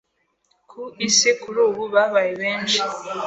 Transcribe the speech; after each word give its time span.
ku 0.69 0.81
Isi 1.07 1.29
kurubu 1.41 1.83
babaye 1.93 2.31
benshi 2.41 2.81